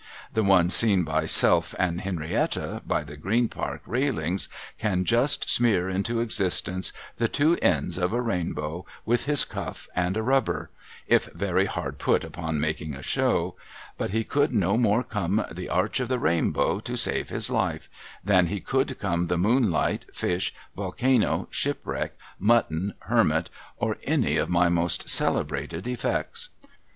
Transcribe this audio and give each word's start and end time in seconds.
The 0.33 0.41
one 0.41 0.71
seen 0.71 1.03
by 1.03 1.27
self 1.27 1.75
and 1.77 2.01
Henrietta 2.01 2.81
by 2.87 3.03
the 3.03 3.15
Green 3.15 3.47
Park 3.47 3.83
railings 3.85 4.49
can 4.79 5.05
just 5.05 5.47
smear 5.47 5.91
into 5.91 6.21
existence 6.21 6.91
the 7.17 7.27
two 7.27 7.59
ends 7.61 7.99
of 7.99 8.11
a 8.11 8.19
rainbow, 8.19 8.87
with 9.05 9.25
his 9.25 9.45
cuff 9.45 9.87
and 9.95 10.17
a 10.17 10.23
rubber— 10.23 10.71
if 11.17 11.25
very 11.35 11.67
hard 11.67 11.99
put 11.99 12.23
upon 12.23 12.59
making 12.59 12.95
a 12.95 13.03
show 13.03 13.55
but 13.95 14.09
he 14.09 14.23
could 14.23 14.51
no 14.51 14.75
more 14.75 15.03
come 15.03 15.45
the 15.51 15.69
arch 15.69 15.99
of 15.99 16.07
the 16.09 16.17
rainbow, 16.17 16.79
to 16.79 16.97
save 16.97 17.29
his 17.29 17.51
life, 17.51 17.87
than 18.23 18.47
he 18.47 18.59
could 18.59 18.97
come 18.97 19.27
the 19.27 19.37
moonlight, 19.37 20.07
fish, 20.15 20.51
volcano, 20.75 21.47
shipwreck, 21.51 22.17
mutton, 22.39 22.95
hermit, 23.01 23.51
or 23.77 23.97
any 24.03 24.35
of 24.37 24.49
my 24.49 24.67
most 24.67 25.07
celebrated 25.07 25.85
effects. 25.87 26.49